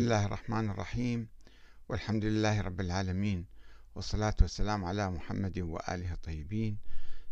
الله 0.00 0.26
الرحمن 0.26 0.70
الرحيم. 0.70 1.28
والحمد 1.88 2.24
لله 2.24 2.60
رب 2.60 2.80
العالمين. 2.80 3.46
والصلاة 3.94 4.34
والسلام 4.40 4.84
على 4.84 5.10
محمد 5.10 5.58
وآله 5.58 6.12
الطيبين. 6.12 6.78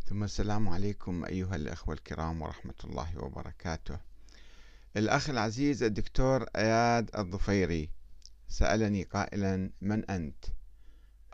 ثم 0.04 0.24
السلام 0.24 0.68
عليكم 0.68 1.24
أيها 1.24 1.56
الأخوة 1.56 1.94
الكرام 1.94 2.42
ورحمة 2.42 2.74
الله 2.84 3.18
وبركاته. 3.18 3.98
الأخ 4.96 5.30
العزيز 5.30 5.82
الدكتور 5.82 6.46
أياد 6.56 7.10
الظفيري 7.16 7.90
سألني 8.48 9.02
قائلا 9.02 9.70
من 9.80 10.10
أنت؟ 10.10 10.44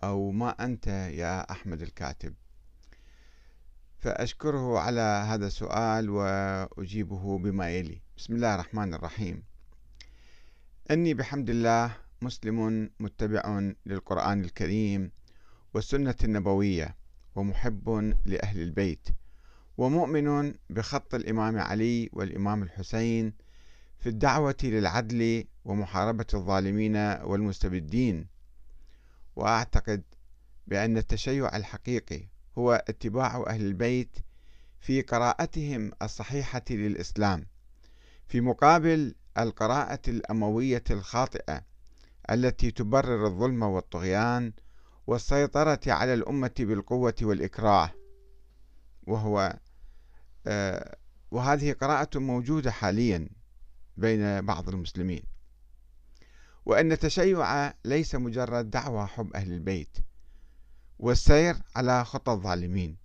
أو 0.05 0.31
ما 0.31 0.51
أنت 0.51 0.87
يا 0.87 1.51
أحمد 1.53 1.83
الكاتب? 1.83 2.35
فأشكره 3.99 4.79
على 4.79 5.25
هذا 5.29 5.47
السؤال 5.47 6.11
وأجيبه 6.11 7.39
بما 7.39 7.71
يلي 7.71 8.03
بسم 8.17 8.35
الله 8.35 8.55
الرحمن 8.55 8.95
الرحيم. 8.95 9.52
أني 10.93 11.15
بحمد 11.15 11.51
الله 11.51 11.97
مسلم 12.23 12.91
متبع 13.01 13.73
للقرآن 13.87 14.45
الكريم 14.45 15.11
والسنة 15.75 16.15
النبوية 16.25 16.97
ومحب 17.35 18.15
لأهل 18.27 18.63
البيت 18.63 19.09
ومؤمن 19.79 20.55
بخط 20.71 21.15
الإمام 21.15 21.59
علي 21.59 22.11
والإمام 22.13 22.63
الحسين 22.63 23.33
في 23.99 24.09
الدعوة 24.09 24.57
للعدل 24.63 25.45
ومحاربة 25.65 26.27
الظالمين 26.35 26.97
والمستبدين. 26.97 28.27
وأعتقد 29.37 30.03
بأن 30.67 30.97
التشيع 30.97 31.57
الحقيقي 31.57 32.29
هو 32.59 32.85
اتباع 32.89 33.45
أهل 33.47 33.67
البيت 33.67 34.17
في 34.81 35.03
قراءتهم 35.03 35.93
الصحيحة 36.03 36.65
للإسلام 36.71 37.47
في 38.29 38.41
مقابل 38.41 39.15
القراءة 39.39 40.01
الأموية 40.09 40.85
الخاطئة 40.91 41.63
التي 42.31 42.71
تبرر 42.71 43.27
الظلم 43.27 43.63
والطغيان 43.63 44.53
والسيطرة 45.07 45.81
على 45.87 46.15
الأمة 46.15 46.55
بالقوة 46.59 47.15
والإكراه. 47.23 47.91
وهو 49.07 49.59
آه، 50.47 50.97
وهذه 51.31 51.73
قراءة 51.73 52.19
موجودة 52.19 52.71
حاليا 52.71 53.29
بين 53.97 54.41
بعض 54.41 54.69
المسلمين. 54.69 55.23
وأن 56.67 56.93
التشيع 56.93 57.73
ليس 57.85 58.15
مجرد 58.15 58.71
دعوى 58.71 59.07
حب 59.07 59.33
أهل 59.35 59.53
البيت 59.53 59.99
والسير 60.99 61.57
على 61.77 62.05
خطى 62.05 62.33
الظالمين. 62.33 62.97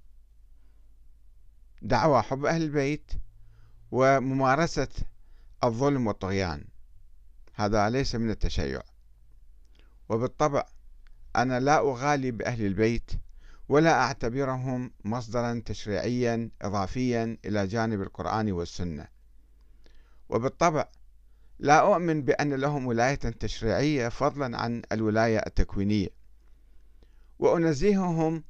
دعوى 1.82 2.22
حب 2.22 2.46
أهل 2.46 2.62
البيت 2.64 3.12
وممارسة 3.92 4.88
الظلم 5.64 6.08
والطغيان. 6.08 6.66
هذا 7.54 7.90
ليس 7.90 8.16
من 8.16 8.30
التشيع. 8.30 8.82
وبالطبع 10.10 10.66
أنا 11.36 11.60
لا 11.60 11.80
أغالي 11.80 12.32
بأهل 12.32 12.66
البيت 12.66 13.12
ولا 13.70 14.02
أعتبرهم 14.02 14.92
مصدرا 15.06 15.62
تشريعيا 15.66 16.50
إضافيا 16.62 17.38
إلى 17.46 17.68
جانب 17.68 18.02
القرآن 18.02 18.52
والسنة. 18.52 19.08
وبالطبع 20.30 20.90
لا 21.60 21.80
أؤمن 21.80 22.22
بأن 22.22 22.54
لهم 22.54 22.88
ولاية 22.88 23.16
تشريعية 23.16 24.10
فضلا 24.10 24.58
عن 24.58 24.82
الولاية 24.92 25.38
التكوينية. 25.38 26.10
وأنزههم 27.40 28.44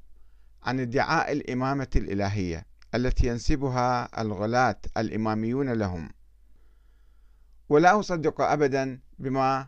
عن 0.64 0.80
ادعاء 0.80 1.32
الإمامة 1.32 1.88
الإلهية 1.96 2.66
التي 2.96 3.28
ينسبها 3.28 4.22
الغلاة 4.22 4.80
الإماميون 4.98 5.74
لهم. 5.74 6.17
ولا 7.70 8.00
أصدق 8.00 8.42
أبدا 8.42 9.00
بما 9.20 9.68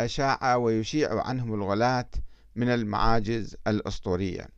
أشاع 0.00 0.56
ويشيع 0.56 1.22
عنهم 1.22 1.54
الغلاة 1.54 2.08
من 2.56 2.68
المعاجز 2.68 3.56
الأسطورية. 3.66 4.48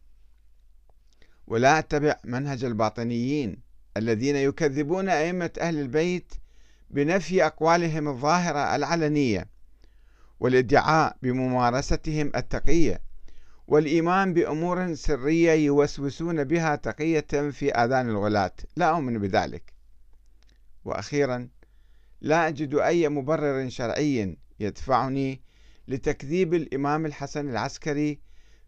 ولا 1.46 1.78
أتبع 1.78 2.16
منهج 2.24 2.64
الباطنيين 2.64 3.62
الذين 3.96 4.36
يكذبون 4.36 5.08
أئمة 5.08 5.50
أهل 5.60 5.78
البيت 5.78 6.34
بنفي 6.90 7.46
أقوالهم 7.46 8.08
الظاهرة 8.08 8.76
العلنية 8.76 9.48
والادعاء 10.40 11.16
بممارستهم 11.22 12.32
التقية 12.36 13.00
والإيمان 13.68 14.34
بأمور 14.34 14.94
سرية 14.94 15.52
يوسوسون 15.52 16.44
بها 16.44 16.76
تقية 16.76 17.50
في 17.50 17.72
آذان 17.72 18.08
الغلاة. 18.08 18.52
لا 18.76 18.90
أؤمن 18.90 19.18
بذلك. 19.18 19.72
وأخيرا 20.84 21.48
لا 22.24 22.48
أجد 22.48 22.74
أي 22.74 23.08
مبرر 23.08 23.68
شرعي 23.68 24.36
يدفعني 24.60 25.42
لتكذيب 25.88 26.54
الإمام 26.54 27.06
الحسن 27.06 27.48
العسكري 27.48 28.20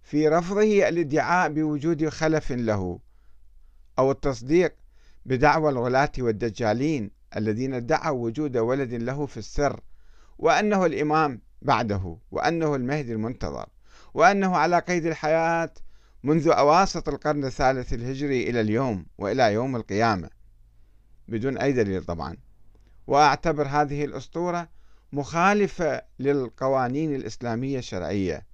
في 0.02 0.28
رفضه 0.28 0.88
الادعاء 0.88 1.52
بوجود 1.52 2.08
خلف 2.08 2.52
له 2.52 2.98
أو 3.98 4.10
التصديق 4.10 4.74
بدعوى 5.26 5.70
الغلاة 5.70 6.12
والدجالين 6.18 7.10
الذين 7.36 7.74
ادعوا 7.74 8.24
وجود 8.24 8.56
ولد 8.56 8.94
له 8.94 9.26
في 9.26 9.36
السر 9.36 9.80
وأنه 10.38 10.86
الإمام 10.86 11.40
بعده 11.62 12.18
وأنه 12.30 12.74
المهدي 12.74 13.12
المنتظر 13.12 13.68
وأنه 14.14 14.56
على 14.56 14.78
قيد 14.78 15.06
الحياة 15.06 15.70
منذ 16.22 16.48
أواسط 16.48 17.08
القرن 17.08 17.44
الثالث 17.44 17.92
الهجري 17.92 18.50
إلى 18.50 18.60
اليوم 18.60 19.06
وإلى 19.18 19.52
يوم 19.52 19.76
القيامة 19.76 20.30
بدون 21.28 21.58
أي 21.58 21.72
دليل 21.72 22.04
طبعا. 22.04 22.45
وأعتبر 23.06 23.66
هذه 23.66 24.04
الأسطورة 24.04 24.68
مخالفة 25.12 26.02
للقوانين 26.18 27.14
الإسلامية 27.14 27.78
الشرعية 27.78 28.46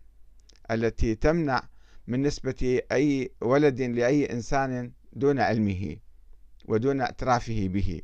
التي 0.71 1.15
تمنع 1.15 1.63
من 2.07 2.23
نسبة 2.23 2.81
أي 2.93 3.31
ولد 3.41 3.81
لأي 3.81 4.33
إنسان 4.33 4.93
دون 5.13 5.41
علمه 5.41 5.97
ودون 6.65 7.01
اعترافه 7.01 7.69
به 7.69 8.01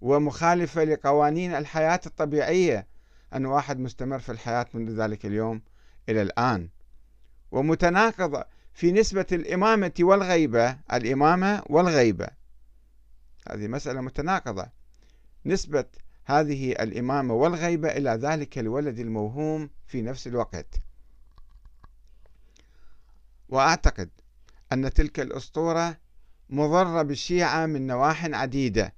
ومخالفة 0.00 0.84
لقوانين 0.84 1.54
الحياة 1.54 2.00
الطبيعية 2.06 2.86
أن 3.34 3.46
واحد 3.46 3.78
مستمر 3.78 4.18
في 4.18 4.32
الحياة 4.32 4.66
منذ 4.74 5.02
ذلك 5.02 5.26
اليوم 5.26 5.62
إلى 6.08 6.22
الآن. 6.22 6.68
ومتناقضة 7.50 8.44
في 8.74 8.92
نسبة 8.92 9.26
الإمامة 9.32 9.92
والغيبة 10.00 10.76
الإمامة 10.92 11.62
والغيبة. 11.66 12.28
هذه 13.50 13.68
مسألة 13.68 14.00
متناقضة. 14.00 14.81
نسبة 15.46 15.84
هذه 16.24 16.72
الإمامة 16.72 17.34
والغيبة 17.34 17.88
إلى 17.88 18.10
ذلك 18.10 18.58
الولد 18.58 18.98
الموهوم 18.98 19.70
في 19.86 20.02
نفس 20.02 20.26
الوقت. 20.26 20.74
وأعتقد 23.48 24.10
أن 24.72 24.92
تلك 24.92 25.20
الأسطورة 25.20 25.96
مضرة 26.50 27.02
بالشيعة 27.02 27.66
من 27.66 27.86
نواح 27.86 28.24
عديدة 28.24 28.94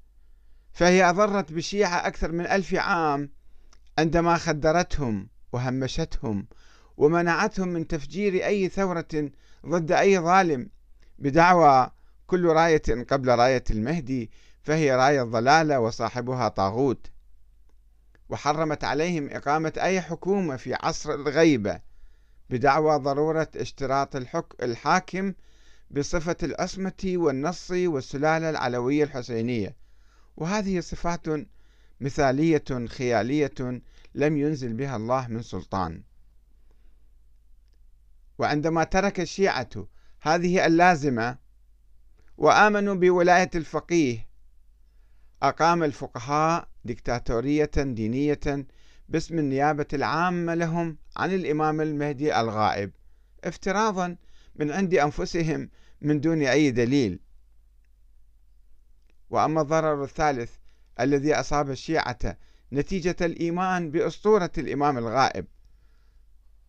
فهي 0.73 1.11
أضرت 1.11 1.53
بالشيعة 1.53 2.07
أكثر 2.07 2.33
من 2.33 2.47
ألف 2.47 2.75
عام 2.75 3.31
عندما 3.99 4.37
خدرتهم 4.37 5.29
وهمشتهم 5.53 6.47
ومنعتهم 6.97 7.69
من 7.69 7.87
تفجير 7.87 8.47
أي 8.47 8.69
ثورة 8.69 9.31
ضد 9.67 9.93
أي 9.93 10.19
ظالم 10.19 10.69
بدعوى 11.19 11.91
كل 12.27 12.47
راية 12.47 13.05
قبل 13.11 13.29
راية 13.29 13.65
المهدي 13.71 14.31
فهي 14.65 14.97
راية 14.97 15.23
ضلالة 15.23 15.81
وصاحبها 15.81 16.49
طاغوت. 16.49 17.11
وحرمت 18.29 18.85
عليهم 18.85 19.29
إقامة 19.31 19.73
أي 19.77 20.01
حكومة 20.01 20.57
في 20.57 20.75
عصر 20.75 21.15
الغيبة 21.15 21.81
بدعوى 22.51 22.99
ضرورة 22.99 23.49
اشتراط 23.57 24.17
الحك 24.17 24.47
الحاكم 24.63 25.35
بصفة 25.91 26.37
العصمة 26.43 27.03
والنص 27.07 27.71
والسلالة 27.71 28.51
العلوية 28.51 29.05
الحسينية. 29.05 29.77
وهذه 30.37 30.81
صفات 30.81 31.27
مثالية 32.01 32.87
خيالية 32.89 33.83
لم 34.15 34.37
ينزل 34.37 34.73
بها 34.73 34.97
الله 34.97 35.29
من 35.29 35.43
سلطان. 35.43 36.03
وعندما 38.39 38.85
ترك 38.85 39.21
الشيعة 39.21 39.89
هذه 40.21 40.67
اللازمة 40.67 41.39
وآمنوا 42.37 42.95
بولاية 42.95 43.51
الفقيه 43.55 44.34
أقام 45.49 45.83
الفقهاء 45.83 46.69
ديكتاتورية 46.85 47.71
دينية 47.77 48.67
باسم 49.09 49.39
النيابة 49.39 49.87
العامة 49.93 50.55
لهم 50.55 50.97
عن 51.17 51.35
الإمام 51.35 51.81
المهدي 51.81 52.41
الغائب 52.41 52.91
افتراضا 53.45 54.17
من 54.57 54.71
عند 54.71 54.95
أنفسهم 54.95 55.71
من 56.01 56.21
دون 56.21 56.43
أي 56.43 56.71
دليل. 56.71 57.21
وأما 59.31 59.61
الضرر 59.61 60.05
الثالث 60.05 60.53
الذي 61.01 61.35
أصاب 61.35 61.71
الشيعة 61.71 62.37
نتيجة 62.73 63.17
الإيمان 63.21 63.91
بأسطورة 63.91 64.53
الإمام 64.59 64.99
الغائب 64.99 65.47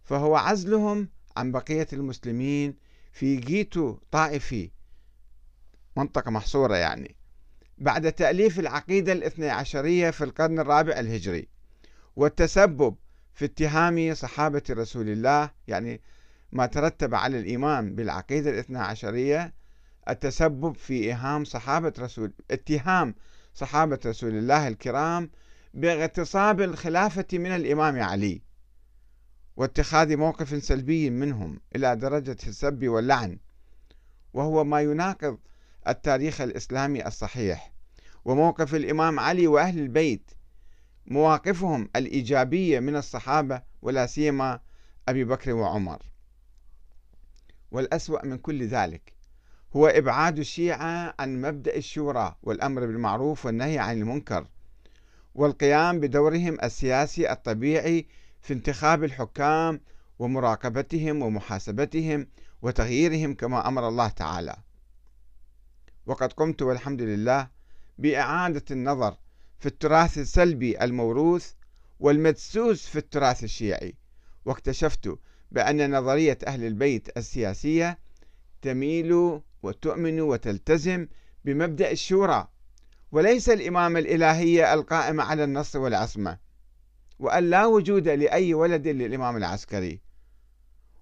فهو 0.03 0.35
عزلهم 0.35 1.09
عن 1.37 1.51
بقية 1.51 1.87
المسلمين 1.93 2.75
في 3.11 3.35
جيتو 3.35 3.97
طائفي 4.11 4.71
منطقة 5.97 6.31
محصورة 6.31 6.75
يعني. 6.75 7.15
بعد 7.77 8.11
تأليف 8.11 8.59
العقيدة 8.59 9.11
الاثني 9.11 9.49
عشرية 9.49 10.09
في 10.09 10.23
القرن 10.23 10.59
الرابع 10.59 10.99
الهجري 10.99 11.47
والتسبب 12.15 12.95
في 13.33 13.45
اتهام 13.45 14.13
صحابة 14.13 14.63
رسول 14.69 15.09
الله 15.09 15.51
يعني 15.67 16.01
ما 16.51 16.65
ترتب 16.65 17.15
على 17.15 17.39
الإيمان 17.39 17.95
بالعقيدة 17.95 18.49
الاثنى 18.49 18.77
عشرية 18.77 19.53
التسبب 20.09 20.77
في 20.77 20.93
إيهام 20.93 21.43
صحابة 21.45 21.93
رسول 21.99 22.33
اتهام 22.51 23.15
صحابة 23.53 23.99
رسول 24.05 24.37
الله 24.37 24.67
الكرام 24.67 25.29
باغتصاب 25.73 26.61
الخلافة 26.61 27.25
من 27.33 27.51
الإمام 27.51 28.01
علي 28.01 28.41
واتخاذ 29.57 30.17
موقف 30.17 30.63
سلبي 30.63 31.09
منهم 31.09 31.59
إلى 31.75 31.95
درجة 31.95 32.37
السب 32.47 32.87
واللعن 32.87 33.39
وهو 34.33 34.63
ما 34.63 34.81
يناقض 34.81 35.37
التاريخ 35.87 36.41
الإسلامي 36.41 37.07
الصحيح 37.07 37.71
وموقف 38.25 38.75
الإمام 38.75 39.19
علي 39.19 39.47
وأهل 39.47 39.79
البيت 39.79 40.31
مواقفهم 41.07 41.89
الإيجابية 41.95 42.79
من 42.79 42.95
الصحابة 42.95 43.61
ولا 43.81 44.05
سيما 44.05 44.59
أبي 45.07 45.23
بكر 45.23 45.53
وعمر 45.53 46.01
والأسوأ 47.71 48.25
من 48.25 48.37
كل 48.37 48.67
ذلك 48.67 49.13
هو 49.75 49.87
إبعاد 49.87 50.39
الشيعة 50.39 51.15
عن 51.19 51.41
مبدأ 51.41 51.75
الشورى 51.75 52.35
والأمر 52.43 52.85
بالمعروف 52.85 53.45
والنهي 53.45 53.79
عن 53.79 53.97
المنكر 53.97 54.47
والقيام 55.35 55.99
بدورهم 55.99 56.57
السياسي 56.63 57.31
الطبيعي 57.31 58.07
في 58.41 58.53
انتخاب 58.53 59.03
الحكام 59.03 59.81
ومراقبتهم 60.19 61.21
ومحاسبتهم 61.21 62.27
وتغييرهم 62.61 63.33
كما 63.33 63.67
أمر 63.67 63.87
الله 63.87 64.07
تعالى. 64.07 64.55
وقد 66.05 66.33
قمت 66.33 66.61
والحمد 66.61 67.01
لله 67.01 67.49
بإعادة 67.97 68.65
النظر 68.71 69.17
في 69.59 69.65
التراث 69.65 70.17
السلبي 70.17 70.83
الموروث 70.83 71.51
والمدسوس 71.99 72.87
في 72.87 72.95
التراث 72.95 73.43
الشيعي، 73.43 73.95
واكتشفت 74.45 75.19
بأن 75.51 75.97
نظرية 75.97 76.37
أهل 76.47 76.63
البيت 76.63 77.17
السياسية 77.17 77.99
تميل 78.61 79.41
وتؤمن 79.63 80.21
وتلتزم 80.21 81.07
بمبدأ 81.45 81.91
الشورى 81.91 82.47
وليس 83.11 83.49
الامامه 83.49 83.99
الالهيه 83.99 84.73
القائمه 84.73 85.23
على 85.23 85.43
النص 85.43 85.75
والعصمة 85.75 86.37
وأن 87.19 87.49
لا 87.49 87.65
وجود 87.65 88.07
لأي 88.07 88.53
ولد 88.53 88.87
للإمام 88.87 89.37
العسكري 89.37 90.01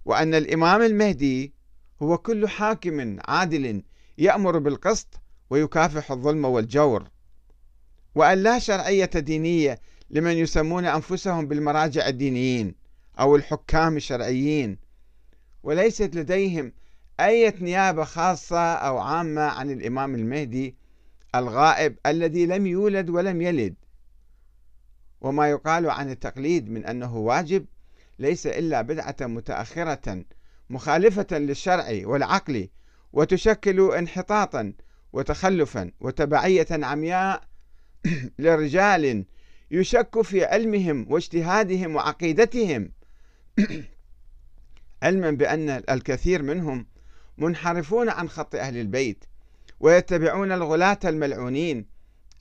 وأن 0.04 0.34
الإمام 0.34 0.82
المهدي 0.82 1.54
هو 2.02 2.18
كل 2.18 2.48
حاكم 2.48 3.16
عادل 3.28 3.82
يأمر 4.18 4.58
بالقسط 4.58 5.20
ويكافح 5.50 6.10
الظلم 6.10 6.44
والجور. 6.44 7.08
وأن 8.14 8.38
لا 8.38 8.58
شرعية 8.58 9.04
دينية 9.04 9.80
لمن 10.10 10.32
يسمون 10.32 10.84
أنفسهم 10.84 11.48
بالمراجع 11.48 12.08
الدينيين 12.08 12.74
أو 13.20 13.36
الحكام 13.36 13.96
الشرعيين. 13.96 14.78
وليست 15.62 16.16
لديهم 16.16 16.72
أي 17.20 17.54
نيابة 17.60 18.04
خاصة 18.04 18.74
أو 18.74 18.98
عامة 18.98 19.42
عن 19.42 19.70
الإمام 19.70 20.14
المهدي 20.14 20.76
الغائب 21.34 21.96
الذي 22.06 22.46
لم 22.46 22.66
يولد 22.66 23.10
ولم 23.10 23.42
يلد. 23.42 23.74
وما 25.20 25.50
يقال 25.50 25.90
عن 25.90 26.10
التقليد 26.10 26.70
من 26.70 26.86
أنه 26.86 27.16
واجب 27.16 27.66
ليس 28.18 28.46
إلا 28.46 28.82
بدعة 28.82 29.16
متأخرة 29.20 30.24
مخالفة 30.70 31.38
للشرع 31.38 32.00
والعقل 32.04 32.68
وتشكل 33.14 33.80
انحطاطا 33.80 34.72
وتخلفا 35.12 35.90
وتبعية 36.00 36.66
عمياء 36.70 37.42
لرجال 38.38 39.24
يشك 39.70 40.22
في 40.22 40.44
علمهم 40.44 41.06
واجتهادهم 41.12 41.96
وعقيدتهم. 41.96 42.92
علما 45.02 45.30
بأن 45.30 45.70
الكثير 45.70 46.42
منهم 46.42 46.86
منحرفون 47.38 48.08
عن 48.08 48.28
خط 48.28 48.54
أهل 48.54 48.76
البيت 48.76 49.24
ويتبعون 49.80 50.52
الغلاة 50.52 50.98
الملعونين 51.04 51.86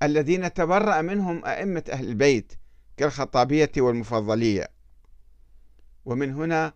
الذين 0.04 0.54
تبرأ 0.54 1.02
منهم 1.02 1.46
أئمة 1.46 1.84
أهل 1.90 2.08
البيت 2.08 2.54
كالخطابية 2.98 3.72
والمفضلية. 3.78 4.68
ومن 6.06 6.34
هنا 6.34 6.74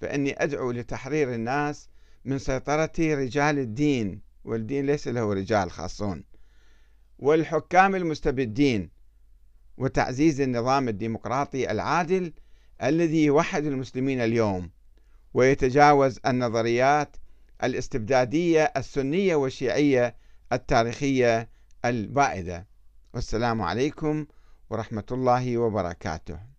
فإني 0.00 0.42
أدعو 0.42 0.70
لتحرير 0.70 1.34
الناس 1.34 1.88
من 2.24 2.38
سيطرة 2.38 2.92
رجال 2.98 3.58
الدين 3.58 4.20
والدين 4.44 4.86
ليس 4.86 5.08
له 5.08 5.32
رجال 5.34 5.70
خاصون. 5.70 6.24
والحكام 7.18 7.94
المستبدين 7.94 8.90
وتعزيز 9.76 10.40
النظام 10.40 10.88
الديمقراطي 10.88 11.70
العادل 11.70 12.32
الذي 12.82 13.24
يوحد 13.24 13.64
المسلمين 13.64 14.20
اليوم 14.20 14.70
ويتجاوز 15.34 16.20
النظريات 16.26 17.16
الاستبدادية 17.64 18.72
السنية 18.76 19.34
والشيعية 19.34 20.16
التاريخية 20.52 21.48
البائدة. 21.84 22.66
والسلام 23.14 23.62
عليكم 23.62 24.26
ورحمة 24.70 25.04
الله 25.12 25.58
وبركاته. 25.58 26.49